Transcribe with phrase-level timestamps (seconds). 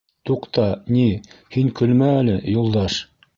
[0.27, 0.63] —Туҡта,
[0.95, 1.03] ни,
[1.57, 2.99] һин көлмә әле, Юлдаш.